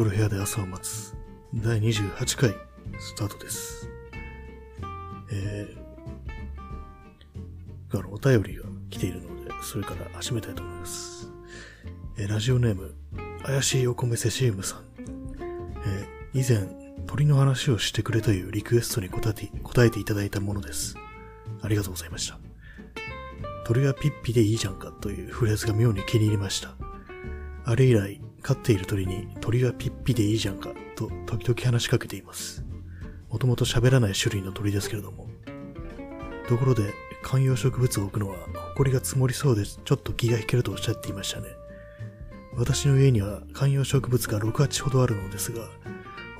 [0.00, 1.14] 夜部屋で朝を待つ
[1.52, 2.54] 第28回
[2.98, 3.86] スタートです。
[5.30, 11.30] えー、あの、お便りが来ているので、それから始めたいと思います。
[12.16, 12.94] えーラジオネーム、
[13.42, 14.84] 怪しいお米セシウムさん。
[15.84, 16.66] えー以前、
[17.06, 20.96] 鳥の話をしてくれというリクエストに答えて答えていただいたものです。
[21.60, 22.38] ありがとうございました。
[23.66, 26.74] 鳥はピッピでいいじゃんかというフレーズが妙に気に入りました。
[27.66, 32.64] あれ以来、飼っている鳥に鳥はピッピでいいじゃんかと時々話しかけています。
[33.30, 35.28] もともと喋らない種類の鳥ですけれども。
[36.48, 38.36] ところで、観葉植物を置くのは、
[38.74, 41.46] 埃が積もりそうでちょっと気が引けるとおっしゃっていましたね。
[42.56, 45.68] 私の家には観葉植物が6、8ほどあるのですが、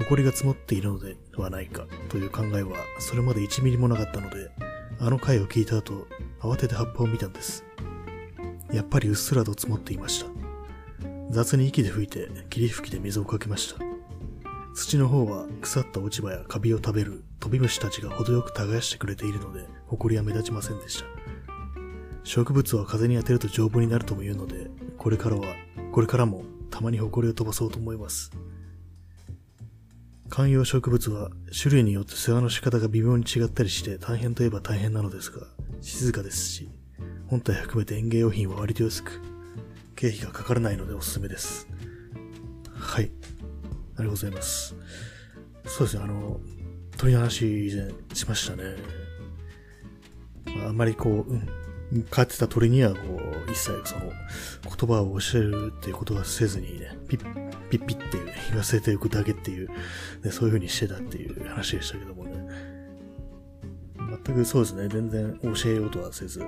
[0.01, 4.51] 埃が積もっているのではないかという考えはそれまで1ミリもなかったので、
[4.99, 6.09] あの回を聞いた後、
[6.41, 7.65] 慌てて葉っぱを見たんです。
[8.73, 10.40] やっぱりうっすらと積もっていました。
[11.31, 13.81] 雑に息で吹いて霧吹きで水をかけました。
[14.75, 21.05] 土の方は腐った落ち葉やカビを食べる飛び虫たちが程よく耕してくれているので、埃は目立ちませんでした。
[22.25, 25.45] 植物は風に当てると丈夫になるとも言うので、これからは、
[25.93, 28.33] これからもたまに埃を飛ばそうと思います。
[30.29, 35.47] 観葉植物は種類によって世話の仕方が微妙に違ったりして大変といえば大変なのですが、
[35.81, 36.71] 静かですし、
[37.27, 39.21] 本体含めて園芸用品は割と安く、
[40.01, 41.69] 経費がかからないのでおすすめです。
[42.75, 43.05] はい。
[43.05, 43.11] あり
[43.97, 44.75] がとうございます。
[45.67, 46.41] そうですね、あの、
[46.97, 48.77] 鳥の話以前しましたね。
[50.57, 52.99] まあ、んまりこう、うん、飼ってた鳥にはこ
[53.47, 54.11] う、一切その、
[54.65, 62.43] 言葉を教えるっていうことはせずにね、ピッ、ピッピッっていう言わせておくだけっていう、ね、そういう風にしてたっていう話でしたけどもね。
[64.25, 66.43] 全くそうですね、全然教えようとはせず、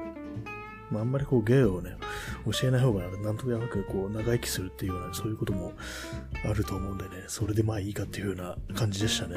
[0.92, 1.96] まあ、あんまりこう芸をね、
[2.44, 5.72] 教えない方がなんとなくこう長生きするっていうような、そういうことも
[6.44, 9.36] あると思うんでね、それでまあいいかっていうような感じでしたね。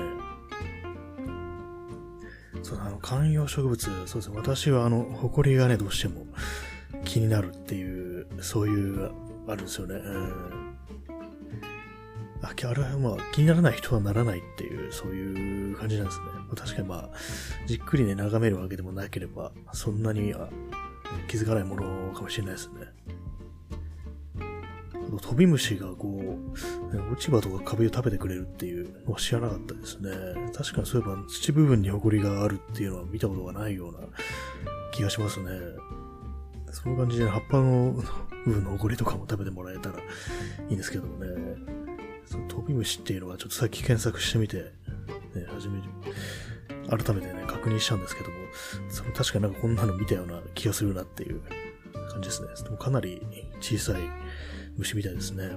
[2.62, 6.25] そうあの、観葉植物、そうですね、私はあの、埃がね、どうしても
[7.06, 9.12] 気になるっていう、そういう、
[9.47, 9.96] あるんですよね。
[9.96, 10.66] うん
[12.46, 16.25] あ、あれはまあ気にならない人はならないっていう、そういう感じなんですね。
[16.56, 17.09] 確かにまあ、
[17.66, 20.50] じっくりね、眺めるわけでもなければ、そんなには
[21.27, 22.85] 気づかないものかもしれないですね。
[25.21, 26.39] 飛び虫がこ
[26.91, 30.11] う、落ち葉とか壁を食べてくれるっていうのは知らなかったですね。
[30.53, 33.99] 確かにそういえば土部分に埃があるっていうのは見たことがないような
[34.91, 35.49] 気がしますね。
[36.71, 37.93] そういう感じで葉っぱの
[38.45, 40.01] 部分の埃とかも食べてもらえたらい
[40.69, 41.27] いんですけどもね。
[42.25, 45.83] その飛び虫っていうのはちょっとさっき検索してみて、ね、初めに、
[46.89, 48.36] 改めてね、確認したんですけども、
[48.90, 51.42] その確かになんかこんなの見たような気がするなっていう
[52.12, 52.50] 感じですね。
[52.64, 53.26] でもかなり
[53.59, 54.02] 小さい
[54.78, 55.50] 虫みたいですね。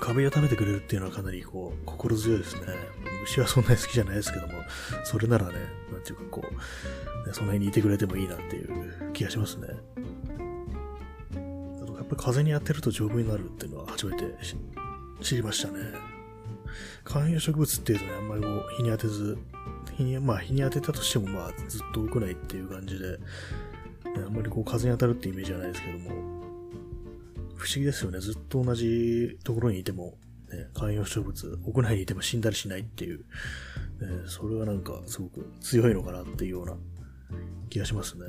[0.00, 2.62] 壁を食べてくれるっていうのはかなりこう、心強いですね。
[3.22, 4.54] 虫はそんなに好きじゃないですけども、
[5.04, 5.52] それならね、
[5.92, 9.68] なんていうかこう、ねその辺にいてくれてもいいなっていう気がしますね。
[11.80, 14.24] あとやっぱり風に当てると丈夫になるっていうのは初めて
[15.20, 16.13] 知りましたね。
[17.04, 19.38] 観葉植物っていうとね、あんまりこう、日に当てず、
[19.96, 23.18] 日に、まあ日に当てたとしてもまあずっと置くないっていう感じで、ね
[24.26, 26.10] あんまりこう風に当たるってイメージじゃないですけども、
[27.56, 28.20] 不思議ですよね。
[28.20, 30.14] ずっと同じところにいても、
[30.52, 33.24] ね、観葉植物、屋内にいても死んだりしないっていう、ね、
[34.26, 36.76] それがなんかすごく強いのかなっていうような
[37.70, 38.24] 気がしますね。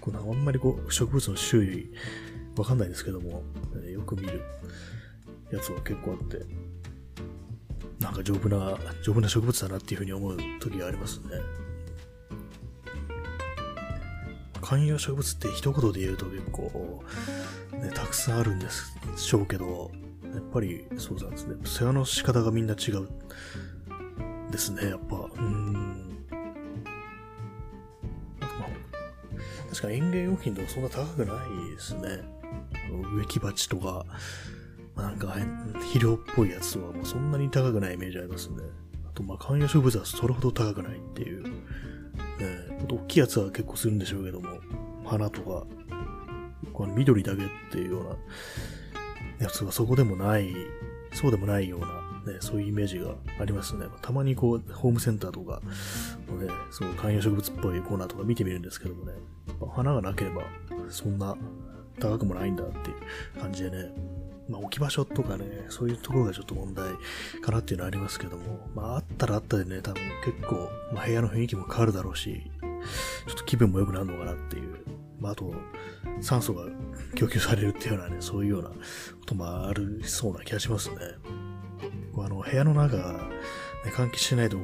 [0.00, 1.92] こうなんあんまりこう植物の種類
[2.56, 3.42] わかんないですけども、
[3.82, 4.42] ねよく見る
[5.54, 6.44] やつは結構あって、
[8.00, 11.28] なんか丈夫な、丈夫な植物だなっていうふうに思う時がありますね。
[14.60, 17.04] 観葉植物って一言で言うと結構、
[17.72, 18.66] ね、たくさんあるんで
[19.16, 19.90] しょうけど、
[20.34, 21.56] やっぱりそうなんですね。
[21.64, 23.08] 世話の仕方がみんな違う
[24.50, 25.28] ですね、やっぱ。
[25.36, 26.26] うん。
[29.68, 32.22] 確かに園芸用品でもそんな高くないですね。
[33.16, 34.06] 植木鉢とか、
[34.94, 35.28] まあなんか
[35.74, 38.62] 肥料っぽいやつとかもそんなに高くないイメージありますね。
[39.06, 41.42] あとまあ観葉植物はそれほど高くないっていう。
[41.42, 41.50] ね、
[42.82, 44.48] あと大きいやつは結構するんでしょうけども、
[45.04, 45.66] 花とか、
[46.72, 50.54] この緑だけっていうようなやつがそこでもない、
[51.12, 53.86] そうでもないような、ね、そういうイメージがありますね。
[54.02, 55.60] たまにこう、ホームセンターとか
[56.28, 59.12] のね、そう観葉植物っぽいコーナーとか見てみるんですけどもね、
[59.72, 60.42] 花がなければ
[60.88, 61.36] そんな
[62.00, 62.94] 高くもないんだってい
[63.38, 63.92] う感じでね、
[64.48, 66.94] まあ置き場所とかね、そういうところがちょっと問題
[67.40, 72.50] かなっていうのはありますけども、まああったらあったでね、多分結構、まあ部屋の雰囲気も変わるだろうし、
[73.26, 74.78] ちょっと気分も良くなるのかなっていう。
[75.20, 75.54] まああと、
[76.20, 76.64] 酸素が
[77.14, 78.76] 供給されるっていうようなね、そういうようなこ
[79.26, 80.96] ともあるそうな気がしますね。
[82.16, 84.62] あの、部屋の中、ね、換気してないとこ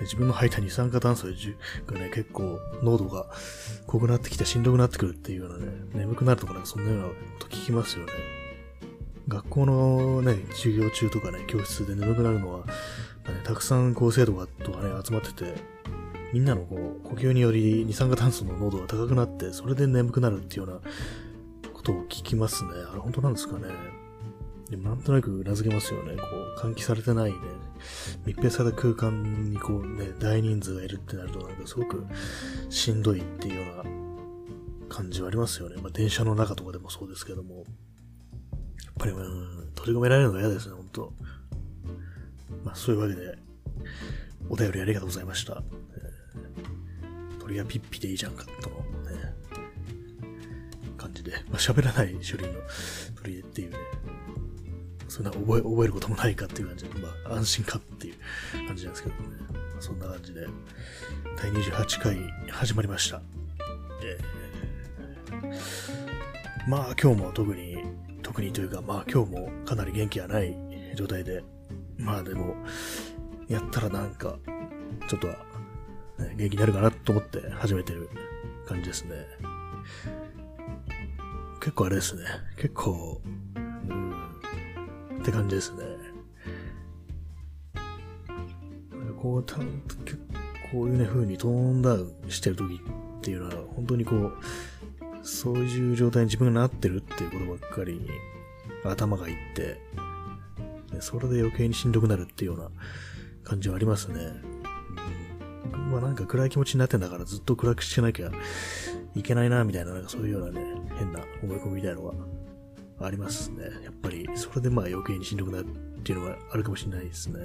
[0.00, 1.26] う、自分の吐いた二酸化炭素
[1.86, 3.26] がね、結構濃度が
[3.86, 8.12] 濃くなってきてしんどくなってくるっていうようなね、眠くなるとかなんかそんなようなこと聞きますよね。
[9.32, 12.72] 学校のね、授業中とかね、教室で眠くなるのは、ね、
[13.44, 15.54] たくさんこう生徒がとかね、集まってて、
[16.34, 20.80] みんなのこう、呼吸により二酸化炭素の濃度が高くなって、それで眠くなるっていうよ
[21.64, 22.70] うなことを聞きますね。
[22.90, 23.68] あれ本当なんですかね。
[24.68, 26.14] でもなんとなく名付けますよね。
[26.16, 26.22] こ
[26.56, 27.38] う、換気されてないね、
[28.26, 32.04] 密閉された空間にこうね、大人数がいるってなるとなんかすごく
[32.68, 35.76] しんどいっていうような感じはありますよね。
[35.80, 37.64] まあ電車の中とかでもそうですけども。
[38.92, 41.12] やっぱり、うん、閉じ込められるのが嫌ですね、本当
[42.64, 43.38] まあそういうわけで、
[44.48, 45.62] お便りありがとうございました。
[45.94, 48.76] えー、鳥はピッピでいいじゃんか、との
[49.10, 49.34] ね、
[50.96, 52.60] 感じで、まあ喋らない種類の
[53.22, 53.76] 鳥っていうね、
[55.12, 59.20] そんな覚え、覚えることもないかっていう感じで、まあ、安心かっていう感じなんですけどね。
[59.50, 60.46] まあ、そんな感じで、
[61.36, 62.16] 第28回
[62.50, 63.20] 始まりました。
[64.02, 67.76] えー、まあ、今日も特に、
[68.32, 70.56] 特にというか、まあ、今日もかなり元気がない
[70.96, 71.44] 状態で、
[71.98, 72.56] まあでも、
[73.46, 74.38] やったらなんか、
[75.06, 75.36] ちょっとは、
[76.36, 78.08] 元気になるかなと思って始めてる
[78.66, 79.26] 感じですね。
[81.60, 82.22] 結構あれですね。
[82.56, 83.20] 結構、
[83.54, 83.58] う
[83.92, 84.12] ん
[85.20, 85.82] って感じですね。
[89.20, 92.80] こう、たこういうね、風にトーンダウンしてる時
[93.18, 94.32] っていうのは、本当にこう、
[95.22, 98.08] そういう状態に自分がなってるっていうことばっかりに
[98.84, 99.80] 頭がいって、
[101.00, 102.70] それで余計にしんどくなるっていうような
[103.44, 104.32] 感じはありますね。
[105.72, 108.30] うん、まあなんか暗い気持ちになってんだからずっと暗くしてなきゃ
[109.14, 110.64] いけないな、みたいな、なんかそういうようなね、
[110.96, 112.14] 変な思い込みみたいなの
[112.98, 113.64] がありますね。
[113.84, 117.38] やっぱり、それでまあ余計にしんどくなるっていうのはあるかもしれないですね。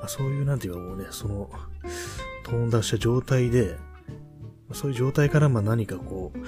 [0.00, 1.50] まあ、そういう、なんていうかもうね、その、
[2.44, 3.76] トーン出した状態で、
[4.72, 6.38] そういう状態からまあ何かこう、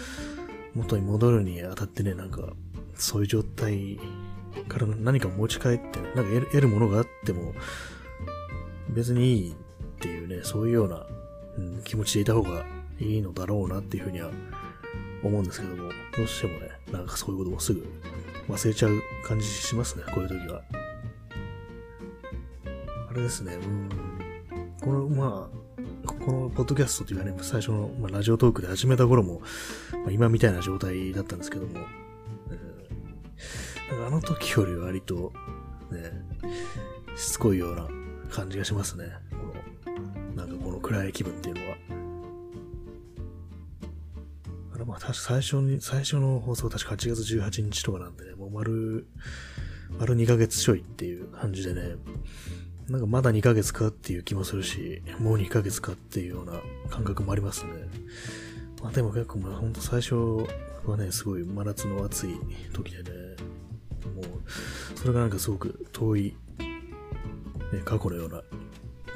[0.78, 2.52] 元に戻るにあたってね、なんか、
[2.94, 3.98] そういう状態
[4.68, 7.54] から何か持ち帰って、なんか得るものがあっても、
[8.88, 9.54] 別にいいっ
[10.00, 11.06] ていうね、そういうような、
[11.58, 12.64] うん、気持ちでいた方が
[12.98, 14.30] いいのだろうなっていうふうには
[15.22, 17.86] 思うんですけども、どうしてもね、なんかそういうこともすぐ
[18.48, 20.62] 忘れちゃう感じしますね、こういう時は。
[23.10, 23.88] あれですね、うん。
[24.80, 25.59] この、まあ、
[26.30, 29.40] このポッドキャストというかね、最初の、まあ、ラジオトークで始めた頃も、
[30.04, 31.72] まあ、今みたいな状態だったんですけども、
[32.52, 35.32] えー、なんかあの時より割と、
[35.90, 36.12] ね、
[37.16, 37.88] しつこいような
[38.30, 39.06] 感じがしますね。
[39.32, 39.38] こ
[40.38, 41.76] の、なんかこの暗い気分っていうのは。
[44.76, 49.08] あれまあ確か最初に、最初の放送確か8月18日とかなんでね、もう丸、
[49.98, 51.96] 丸2ヶ月ちょいっていう感じでね、
[52.90, 56.60] なんかまだ2ヶ月かっていう気もするし、もう2ヶ月かっていうような
[56.90, 57.70] 感覚もありますね。
[58.82, 60.16] まあでも結構まあほんと最初
[60.84, 62.30] はね、すごい真夏の暑い
[62.72, 63.10] 時でね、
[64.16, 66.34] もう、それがなんかすごく遠い、
[67.72, 68.42] ね、過去のような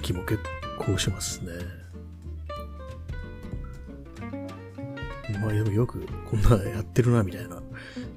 [0.03, 0.39] 気も結
[0.79, 1.51] 構しますね。
[5.41, 7.61] まあでもよくこんなやってるなみたいな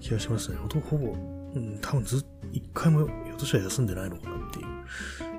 [0.02, 0.58] 気がしますね。
[0.58, 1.08] ほとほぼ、
[1.56, 4.66] うん、多分ずっと一回もひょっとしたら休んでないのかなっていう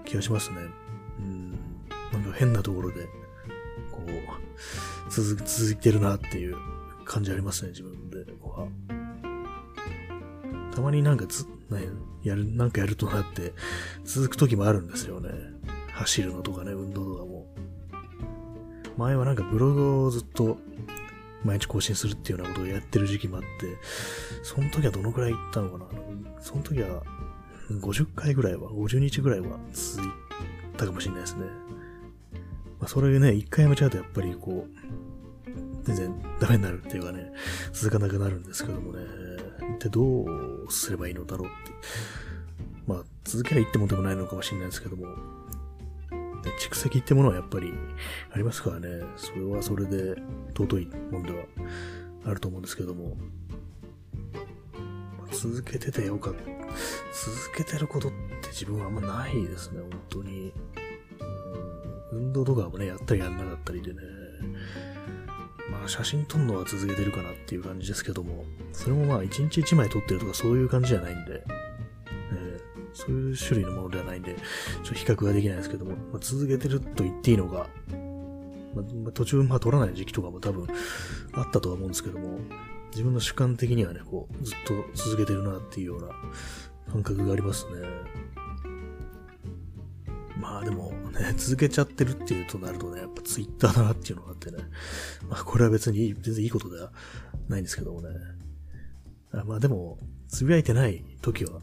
[0.08, 0.56] 気がしますね。
[1.20, 1.50] うん、
[2.12, 3.04] なんか変なところで、
[3.92, 6.56] こう、続、続いてるなっていう
[7.04, 8.66] 感じありますね、自分では。
[10.74, 11.82] たまになんかつ、ね、
[12.22, 13.52] やる、なんかやるとなって、
[14.04, 15.30] 続く時もあるんですよね。
[15.92, 17.46] 走るのとかね、運動とかも。
[18.96, 20.58] 前はなんかブログをずっと
[21.44, 23.76] 毎日更新するっていうようなことをやってる時期もあって、
[24.42, 25.84] その時はどのくらい行ったのかな
[26.40, 27.02] その時は
[27.70, 30.10] 50回ぐらいは、50日ぐらいは続い
[30.76, 31.44] たかもしれないですね。
[32.78, 34.88] まあ、それでね、一回やめちゃうとやっぱりこう、
[35.84, 37.32] 全然ダメになるっていうかね、
[37.72, 39.00] 続かなくなるんですけどもね、
[39.76, 41.72] 一体どうすればいいのだろうって。
[42.86, 45.06] まあ、続けりゃいってもでもないのかもしれないですけども、
[46.58, 47.72] 蓄積ってものはやっぱり
[48.32, 50.14] ありますからね、それはそれで
[50.56, 51.44] 尊いもんでは
[52.24, 53.16] あると思うんですけども、
[55.40, 56.40] 続けててよかった。
[56.40, 60.52] 続けてることって自分はあんまないですね、本当に。
[62.10, 64.00] 運動とかもね、やったりやんなかったりでね。
[65.70, 71.44] まあ写真撮るのは続けてるかなっていう感じですけども、それもまあ一日一枚撮ってるとかそういう感じじゃないんで、
[72.94, 77.68] そういう種類のものではないんで、ちょっと比較ができないですけども、まあ、続けてると言っていいのか、
[78.74, 80.66] まあ、途中、まあ、取らない時期とかも多分
[81.32, 82.40] あったとは思うんですけども、
[82.90, 86.08] 自分の主観的にはね、こう、ずっと続けてるなっていうような
[86.92, 87.86] 感覚がありますね。
[90.40, 94.58] まあでもね、続けちゃってるっていうとなるとね、やっぱツイッターだなっていうのがあってね。
[95.28, 96.92] まあこれは別に全然いいことでは
[97.48, 98.10] ないんですけどもね。
[99.32, 101.60] あまあでも、つぶやいてない時は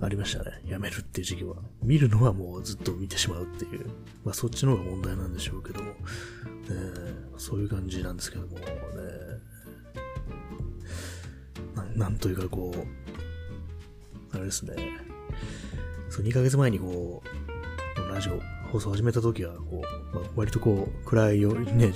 [0.00, 0.62] ありましたね。
[0.66, 1.56] やめるっていう時期は。
[1.82, 3.86] 見るのはもうずっと見てしまうっていう。
[4.24, 5.90] まあそっちの方が問題なんでしょうけども。
[5.90, 5.96] ね
[7.38, 8.64] そういう感じなんですけどもね。
[12.00, 14.74] なんというかこう、あれですね。
[16.08, 18.40] そう、2ヶ月前にこう、ラジオ
[18.72, 19.82] 放送始めた時は、こ
[20.14, 21.92] う、まあ、割とこう、暗いよ、ね、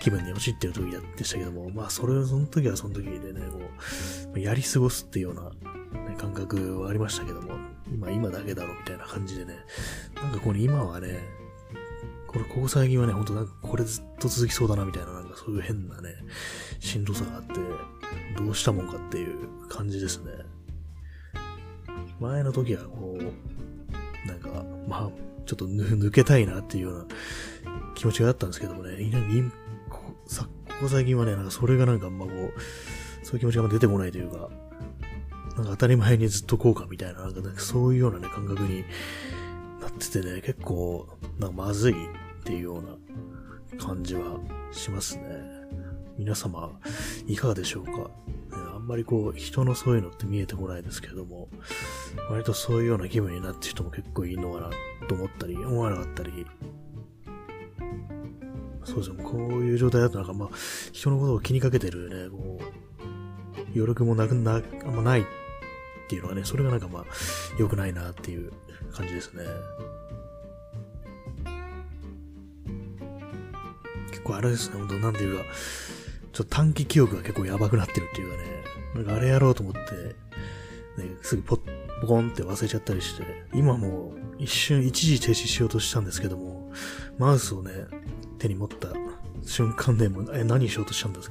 [0.00, 0.84] 気分に陥ってる時
[1.18, 3.60] でしたけども、まあ、それ、その時はその時でね、こ
[4.34, 5.50] う、やり過ごすっていうような、
[6.08, 7.58] ね、感覚はありましたけども、
[7.92, 9.56] 今、今だけだろ、みたいな感じでね、
[10.14, 11.20] なんかこれ今はね、
[12.26, 16.10] これ、ここ最近はね、ほんとなんかこれずっと続きそうだな、みたいな、なんかそういう変なね、
[16.80, 17.54] しんどさがあって、
[18.46, 20.32] どうしたもんかっていう感じですね。
[22.20, 25.10] 前の時はこう、なんか、まあ、
[25.44, 27.06] ちょっと抜けたいなっていうような
[27.96, 28.96] 気持ちがあったんですけどもね、
[29.90, 30.50] ここさこ
[30.82, 34.48] こ最近はね、なんかそれがなんかあんまこう、そういう気持ちが出てこないというか、
[35.56, 38.84] なんか当たり前にずっとこうかみたいな、なんかそういうようなね、感覚に
[39.80, 41.08] なっててね、結構、
[41.40, 41.96] なんかまずいっ
[42.44, 44.38] ていうような感じは
[44.70, 45.56] しますね。
[46.18, 46.80] 皆様、
[47.26, 48.10] いかがでしょうか？
[48.86, 51.48] んまりこう、人のそういうのって見えてこないですけれども、
[52.30, 54.70] 割とそういうような気分になってる人も結構いいのかな
[55.08, 56.46] と思ったり、思わなかったり、
[58.84, 60.48] そうですね、こういう状態だとなんかまあ、
[60.92, 65.24] 人のことを気にかけてるね、こう、余力もなくな、あんまないっ
[66.08, 67.04] ていうのはね、それがなんかまあ、
[67.58, 68.52] 良くないなっていう
[68.92, 69.42] 感じですね。
[74.10, 75.44] 結構あれですね、本当なんていうか、
[76.36, 78.42] ちょっと短期記憶が結構やばくなってるっていうかね、
[78.94, 79.80] なんかあれやろうと思って、
[81.02, 81.60] ね、すぐポッ、
[82.02, 83.24] ポコンって忘れちゃったりして、
[83.54, 86.70] 今も一瞬一時停止しようとしたんですけども、
[87.16, 87.70] マウスをね、
[88.38, 88.88] 手に持った
[89.46, 91.22] 瞬間でもえ、何しようとしたんだっ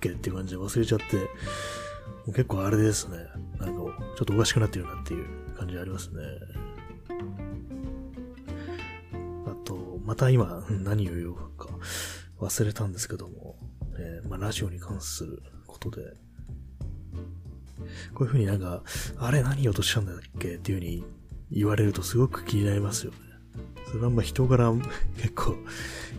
[0.00, 0.08] け？
[0.10, 1.22] っていう感じで忘れちゃって、も
[2.26, 3.18] う結構あれですね。
[3.60, 3.80] なんか、
[4.16, 5.24] ちょっとおかしくなってるなっていう
[5.56, 6.16] 感じありますね。
[9.46, 11.68] あと、また今、何を言おうか
[12.40, 13.47] 忘れたんですけども、
[13.98, 16.02] えー、まあ、ラジオに関することで、
[18.14, 18.82] こういう風になんか、
[19.18, 21.04] あれ何言おうとしたんだっけっていう風に
[21.50, 23.18] 言われるとすごく気になりますよね。
[23.86, 24.70] それはまあ人柄
[25.16, 25.52] 結構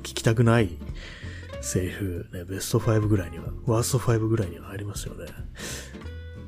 [0.02, 0.70] 聞きたくない
[1.62, 5.26] セリフ、ね、ベスト5ぐらいには、ワースト5ぐらいには入りますよね。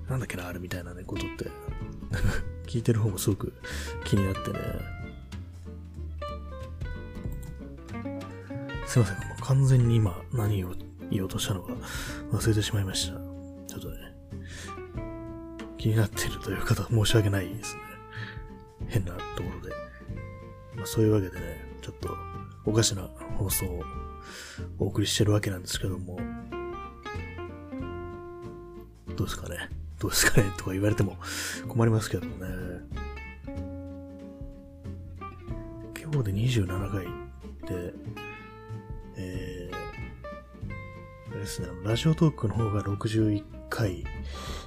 [0.09, 1.49] なんだっけな、あれみたいなね、ことって。
[2.67, 3.53] 聞いてる方もすごく
[4.05, 4.59] 気になってね。
[8.87, 10.73] すいません、完全に今何を
[11.11, 11.73] 言おうとしたのか
[12.31, 13.13] 忘れてしまいました。
[13.67, 13.97] ちょっとね、
[15.77, 17.81] 気になっているという方は申し訳ないですね。
[18.87, 19.75] 変なところで。
[20.75, 22.15] まあ、そういうわけでね、ちょっと
[22.65, 23.03] おかしな
[23.37, 23.83] 放送を
[24.79, 26.19] お送りしてるわけなんですけども、
[29.15, 29.69] どうですかね？
[29.99, 30.51] どうですかね？
[30.57, 31.17] とか言われても
[31.67, 32.31] 困りますけどね。
[36.01, 37.09] 今日で27回で、
[37.71, 37.93] え
[41.41, 44.03] ですね、ラジオトークの方が61回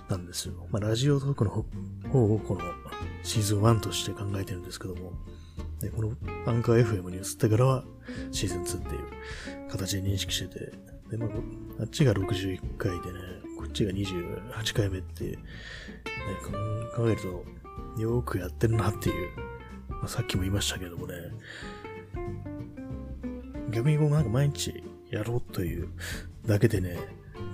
[0.08, 0.66] なんですよ。
[0.72, 2.60] まあ、ラジオトークの方をこの
[3.22, 5.12] シーズン1として考えてるんですけども、
[5.80, 6.16] でこの
[6.46, 7.84] アンカー FM に移ってからは
[8.32, 8.98] シーズン2ってい
[9.66, 10.72] う形で認識してて、
[11.10, 11.28] で、まあ、
[11.80, 13.20] あっちが61回でね、
[13.56, 15.38] こっちが28回目って、ね、
[16.96, 17.20] 考える
[17.96, 19.30] と、よくやってるなっていう、
[19.90, 21.14] まあ、さっきも言いましたけどもね、
[23.70, 25.88] 逆にこうなんか毎日やろうという
[26.46, 26.98] だけでね、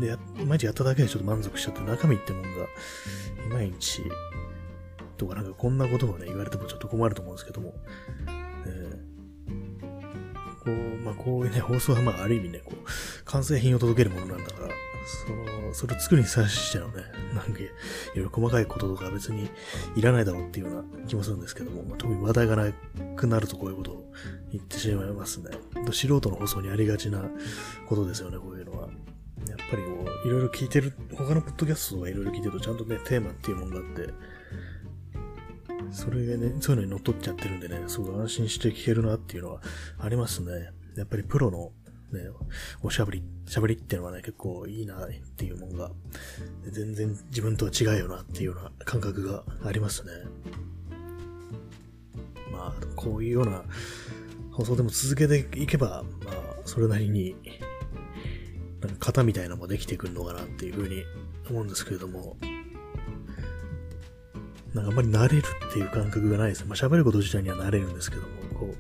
[0.01, 4.03] で、毎日やっただけでちょっと満足しちゃって、中身ってもんが、いまいち、
[5.17, 7.75] とかなんかこんなことをね、言われてもちょっと困ると思うんですけども、
[8.67, 10.71] えー、こう、
[11.05, 14.69] まあこういうね、放送はまあある意味ね、こう、完成品を届けるものなんだから、
[15.07, 17.03] その、それ作るに際してのね、
[17.35, 17.63] なんか、い
[18.17, 19.49] ろいろ細かいこととか別に
[19.97, 22.73] いらないだろうっていうような気もするんですけども、まあ、特に話題がな
[23.17, 24.13] くなるとこういうことを
[24.53, 25.51] 言ってしまいますね。
[25.93, 27.23] 素人の放送にありがちな
[27.89, 28.89] ことですよね、こういうのは。
[29.49, 34.13] やっぱりこう、いろいろ聞いてる、他のポッドキャストとかいろいろ聞いてるとちゃんとね、テーマっていうものがあって、
[35.91, 39.63] それがね、そういうのに乗っ取っちゃってるんでね、すごい安心して聞けるなっていうのは
[39.99, 40.71] ありますね。
[40.97, 41.73] やっぱりプロの
[42.13, 42.29] ね、
[42.83, 45.91] おしゃべり、しゃべりっていうのはね、結構いいなっていうもんが、
[46.71, 50.13] 全然自分とは違うよなっていうような感覚がありますね。
[52.53, 53.65] まあ、こういうような
[54.53, 57.37] 放送でも続けていけば、まあ、それなりに、
[58.81, 61.05] なんか型みたいなのもできてくるのかなっていうふうに
[61.49, 62.37] 思うんですけれども、
[64.75, 66.65] なんかあんまり慣れるっていう感覚がないです。
[66.65, 68.75] まあ喋ること自体には慣れるんですけども、こ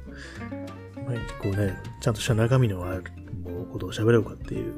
[0.97, 3.05] う、毎日こうね、ちゃんとした中身のある
[3.71, 4.75] ことを喋れるかっていう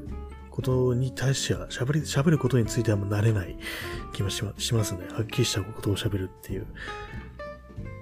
[0.50, 3.56] ことに対しては、喋り、喋ることについてはもう慣れない
[4.12, 5.06] 気もしますね。
[5.12, 6.66] はっきりしたことを喋るっていう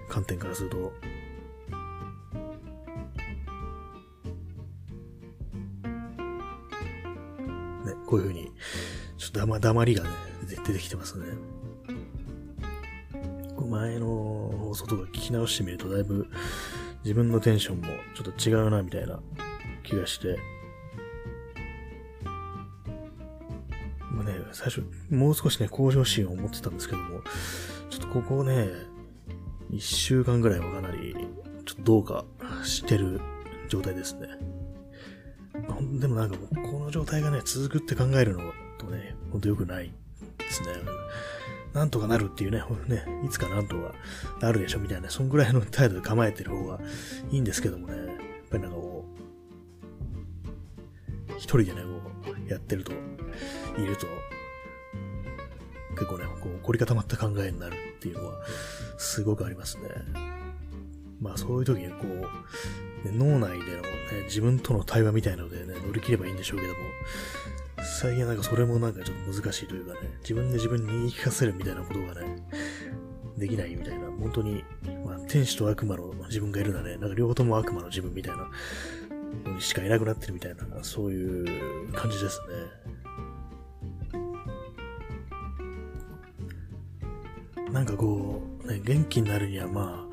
[0.09, 0.93] 観点からすると。
[7.85, 8.51] ね、こういうふうに、
[9.17, 10.11] ちょっと黙黙りがね、
[10.47, 11.27] 出てきてますね。
[13.71, 16.27] 前の放送とか聞き直してみると、だいぶ
[17.05, 19.21] 自分のテンションもちょっと違うな、みたいな
[19.85, 20.41] 気がして、
[24.61, 27.23] 最初、もう少しね、向上心を持ってたんですけども、
[27.89, 28.69] ちょっとここね、
[29.71, 31.17] 一週間ぐらいはかなり、
[31.65, 32.27] ちょっとどうか
[32.63, 33.23] してる
[33.71, 34.29] 状態ですね。
[35.99, 39.95] でもなんかもう、この状態がね、続くって考えるのとね、ほんと良くない
[40.37, 40.69] ですね。
[41.73, 43.95] なんとかなるっていうね、ね、いつかなんとか
[44.43, 46.81] なるでしょみたいな、そんぐらいの態度で構えてる方が
[47.31, 48.07] いいんですけどもね、やっ
[48.51, 49.07] ぱりなんかこ
[51.29, 51.81] う、一人でね、
[52.25, 54.07] こう、やってると、いると、
[56.01, 58.39] 結構ね、こう、凝り固まった考えになるっていうのは、
[58.97, 59.83] すごくありますね。
[61.21, 63.91] まあそういう時にこう、ね、脳内での、ね、
[64.25, 66.79] 自分との対話みたいなのでね、乗り切ればいいんでしょうけども、
[68.01, 72.43] 最近はなんかそれもなんかちょっと難しいというかね、自分で自分に言い聞かせるみたいなことがね、
[73.37, 74.65] できないみたいな、本当に、
[75.05, 78.49] まあ、天使と悪魔の自分がいるんだね、なんか両方とも悪魔の自分みたいな
[79.45, 82.90] のにしかいなくなってるみたいな、そういう感じですね。
[87.81, 90.07] なんかこう、ね、元気になるにはま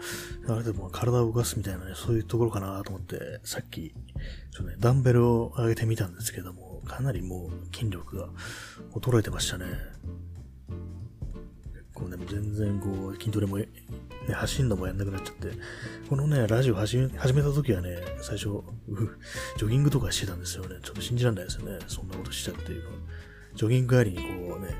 [0.48, 3.94] あ、あれでも体を動かすみたいなね、そういうところかなと思って、さっき、
[4.54, 8.30] ちょっとね、ダンベルを上げてみたんですけども、かなりもう筋力が
[8.94, 9.66] 衰えてましたね。
[11.74, 13.68] 結構ね、全然こう、筋トレも、ね、
[14.32, 15.50] 走るのもやんなくなっちゃって、
[16.10, 18.62] このね、ラジオ始め始めた時はね、最初、
[19.58, 20.78] ジョギングとかしてたんですよね。
[20.82, 21.80] ちょっと信じられないですよね。
[21.88, 22.92] そんなことしちゃっていうの。
[23.58, 24.76] ジョギング帰りにこうね、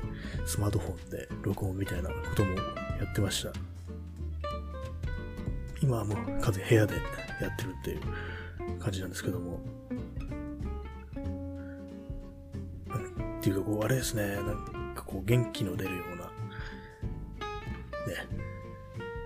[0.46, 2.62] スマートフォンで録音みたいなこともや
[3.10, 3.52] ってました。
[5.82, 7.00] 今はもう完全部屋でや
[7.48, 9.60] ってるっていう感じなんですけども、
[13.38, 16.30] っていうか、こう、あれですね、なんかこう、元気の出るような、ね、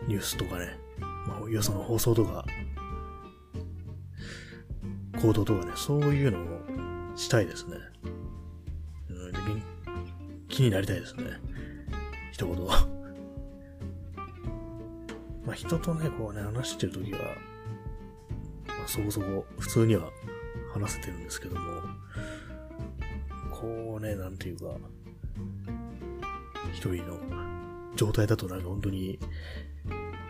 [0.09, 2.47] ニュースとかね、まあ、よその放送とか、
[5.21, 7.77] 行動とかね、そういうのをしたいですね。
[10.53, 11.41] 気になりたいですね。
[12.31, 12.55] 一言。
[15.47, 17.19] まあ、人とね、こうね、話してるときは、
[18.69, 20.11] まあ、そこそこ普通には
[20.75, 21.83] 話せてるんですけども、
[23.51, 24.77] こうね、なんていうか、
[26.75, 27.19] 一人の
[27.97, 29.19] 状態だとなんか本当に、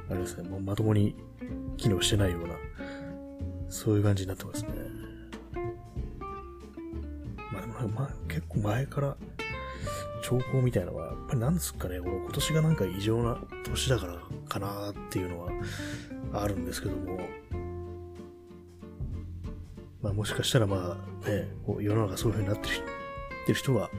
[0.08, 1.16] あれですね、もうまともに
[1.76, 2.54] 機能してないような、
[3.68, 4.70] そういう感じになってますね。
[7.52, 9.16] まあでも、まあ、結構前から
[10.22, 15.50] 兆候みたいなのは、やっぱりなんですかね、今年がなんか異常な年だからかなっていうのは
[16.32, 17.18] あるんですけども、
[20.00, 22.76] まあもしかしたらまあね、こう世の中そういう風になってる
[23.42, 23.90] ってる人は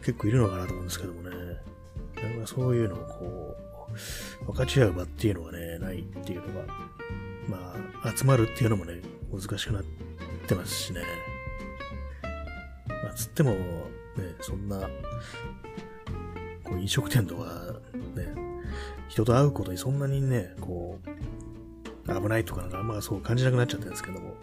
[0.00, 1.36] 結構いるのかなと思うんですけどもね。
[2.22, 3.56] なんかそういうのをこ
[4.42, 6.66] う、分かち合う場っていうのがね、ないっていうのが、
[7.48, 9.00] まあ、集まるっていうのもね、
[9.32, 9.84] 難しくなっ
[10.46, 11.02] てますしね。
[12.88, 13.56] まあ、つっても、
[14.18, 14.80] ね、そんな、
[16.64, 17.44] こう飲食店とか、
[18.14, 18.34] ね、
[19.08, 24.34] 人と会うことにそんなにね、こう、危ないとかなんかあんまそう感じなくなっちゃってるんですけども、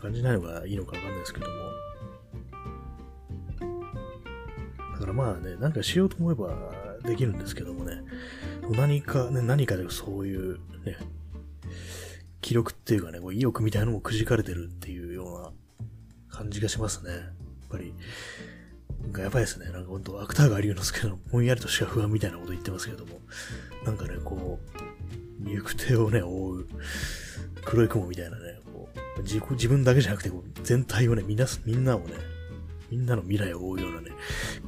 [0.00, 1.52] 感じないのがいいのかわかんないですけども、
[4.92, 6.72] だからまあね、なんかしようと思えば
[7.04, 8.02] できるんですけどもね、
[8.70, 10.96] 何かね、何かでそういうね、
[12.40, 17.12] 記録っていうかね、こう意欲みたいなのもくじかれてるっていうような感じがしますね。
[17.12, 17.22] やっ
[17.70, 17.94] ぱり、
[19.10, 19.66] なんかやばいですね。
[19.72, 23.20] なんか本当、芥川龍之介のぼんやりとした不安みたいなこと言ってますけども、
[23.84, 24.60] なんかね、こ
[25.44, 26.66] う、行く手をね、覆う
[27.64, 32.14] 黒い雲みたいなね、こう自自分だけじゃなくてこう、全体をね、みんな、みんなをね、
[32.88, 34.12] みんなの未来を覆うようなね、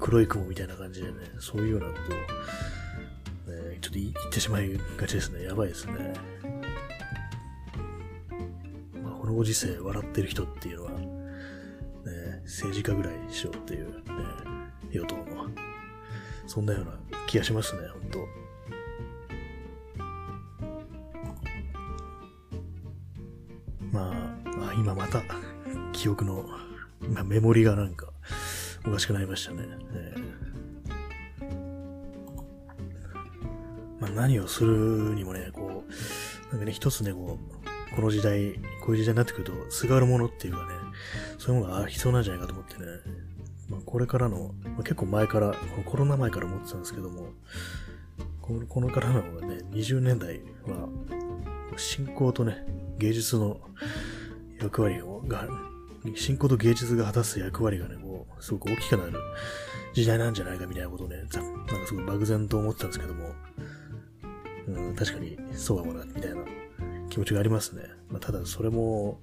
[0.01, 1.95] 黒い雲みたいな感じでね、そういうようなこ
[3.47, 5.45] とを、ね、ちょっと言ってしまいがちですね。
[5.45, 6.15] やばいですね。
[9.05, 11.12] まあ、このご時世、笑ってる人っていうのは、
[12.45, 13.95] 政治家ぐらいにしようっていう、ね、
[14.91, 15.49] 与党の、
[16.47, 18.43] そんなような気がしますね、本当。
[23.93, 24.11] ま
[24.57, 25.23] あ、あ今また
[25.93, 26.47] 記憶の、
[27.01, 28.09] まあ、メモリがなんか
[28.87, 29.65] おかしくなりましたね。
[29.95, 31.43] えー、
[34.01, 40.82] まあ、何をするにもね、こう、なんかね、一つね、こう、この時代、こういう時代になってくると、すがるものっていうかね、
[41.45, 42.87] そういうものが必要なんじゃないかと思ってね、
[43.69, 45.53] まあ、これからの、まあ、結構前から、
[45.87, 47.31] コロナ前から思ってたんですけども、
[48.41, 50.89] このこのからのね、20年代は、
[51.77, 52.65] 信仰とね、
[52.99, 53.61] 芸術の
[54.61, 55.49] 役割を、が、
[56.15, 59.13] 信仰と芸術が果たす役割がね、こう、すごく大きくなる
[59.95, 61.41] 時代なんじゃないかみたいなことをね、なんか
[61.89, 63.33] すごい漠然と思ってたんですけども、
[64.69, 66.37] うん、確かにそうだもな、みたいな
[67.11, 67.83] 気持ちがありますね。
[68.09, 69.21] まあ、ただそれも、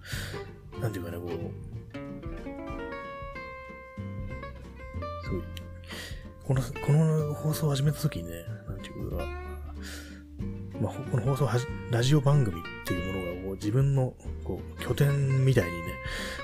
[0.81, 1.78] なんていうかね、こう、
[6.49, 9.23] この、この放送を始めた時にね、なんていうか、
[10.81, 15.77] まあ、この放送はじラジオ番組っていうものがこう自分のこう拠点みたいにね、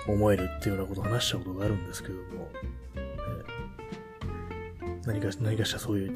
[0.07, 2.51] 思えるっていうようなことを話したことがあるんですけども、ね、
[5.07, 6.15] 何か、何かしらそういう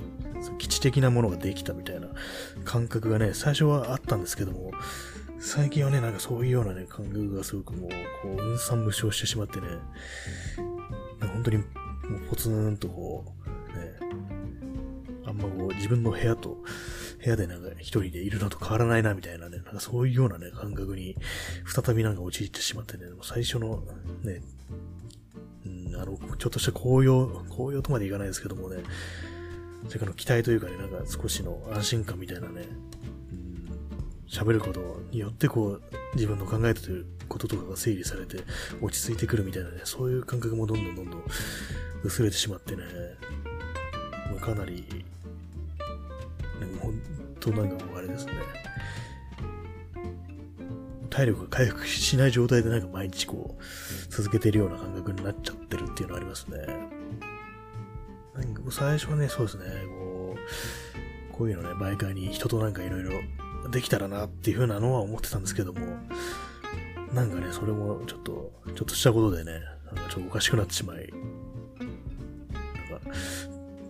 [0.60, 2.10] 基地的なものができたみたいな
[2.66, 4.70] 感覚がね、最初はあったんですけども、
[5.40, 7.90] 最近はね、なんかそういうようなね、感覚がすごくもう、
[8.22, 9.68] こう、運算無償してしまってね、
[11.34, 11.66] 本当にもう
[12.30, 13.49] ポツンとこう、
[15.40, 16.58] まこう自分の部屋と
[17.24, 21.16] 部屋でなんか一人でいるのと変わらないなみたいなね、なんかそういうようなね、感覚に
[21.66, 23.84] 再びなんか陥ってしまってね、も最初の
[24.24, 24.42] ね、
[25.96, 28.78] あの、ちょっとした紅葉、紅葉とまでいかないですけどもね、
[29.88, 32.64] それから期待というかね、なんか少しの安心感みたいなね、
[34.30, 35.82] 喋ることによってこう、
[36.16, 38.44] 自分の考えてることとかが整理されて
[38.82, 41.24] 落ち着いてくるみたいなね、そういう感覚もどんどんどんどん
[42.04, 42.84] 薄れてしまってね、
[44.40, 45.04] かなり
[46.82, 46.94] 本
[47.40, 48.34] 当なんかもうあれですね。
[51.10, 53.64] 体力が回復しない状態でなんか毎日こう、
[54.12, 56.58] 続けてるような感覚になっちゃってるっていうのはありますね。
[58.36, 60.36] なんか最初はね、そうですね、こ
[61.34, 63.12] う、こういうのね、毎回に人となんかいろいろ
[63.72, 65.80] できたらなっていう風なのは思ってたんですけども、
[67.14, 73.06] なんかね、それもちょっと、ちょっとしたことでね、なんかちょっとおかしくなってしまい、なんか、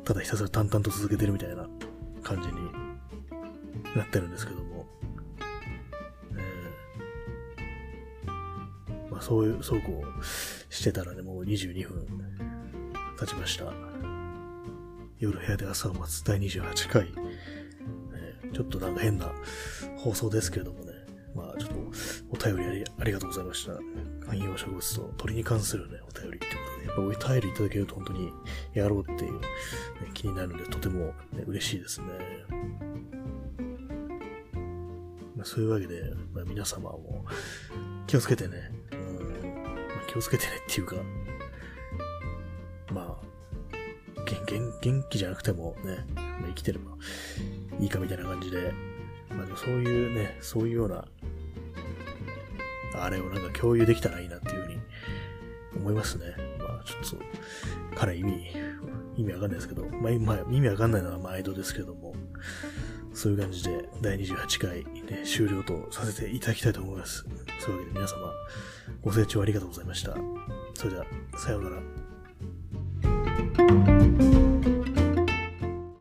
[0.06, 1.68] ただひたすら淡々と続けてるみたいな
[2.30, 2.54] 感じに
[3.96, 4.86] なってるんですけども、
[6.34, 12.08] えー、まあそういう、そうこうしてたらね、もう22分
[13.20, 13.74] 経ちました。
[15.18, 17.12] 夜部屋で朝を待つ第28回、
[18.14, 19.32] えー、ちょっとなんか変な
[19.98, 20.94] 放送ですけれどもね、
[21.36, 21.76] まあちょっと
[22.30, 23.74] お便りありありがとうございました。
[24.28, 26.40] 観葉植物と鳥に関するね、お便り、
[27.08, 28.32] お便りいただけると本当に
[28.74, 29.48] やろうっていう、ね、
[30.14, 32.08] 気になるので、とても、ね、嬉しいですね。
[35.36, 37.26] まあ、そういうわけで、まあ、皆様も
[38.08, 40.96] 気をつけてね、うんまあ、気をつけてねっていうか、
[42.92, 43.30] まあ、
[44.46, 46.92] 元元気じゃなくてもね、ま、生きてれば
[47.80, 48.74] いいかみたいな感じで、
[49.30, 51.06] まあ、でそういうね、そういうような
[52.96, 54.80] あれをなんか共有できたらいいなっていうふうに
[55.78, 56.49] 思いますね。
[57.04, 57.26] ちょっと、
[57.96, 58.48] 彼意味、
[59.18, 62.16] 意味わかんないですけど、まあ、まあ、意味わかんないのは毎度ですけども、
[63.14, 67.26] そういう感じで第28回、ね、終了とさせていただきたいと思います。
[67.60, 68.34] そういうわけで皆様、
[69.02, 70.16] ご清聴ありがとうございました。
[70.76, 71.06] それでは、
[71.38, 71.70] さような
[73.94, 73.99] ら。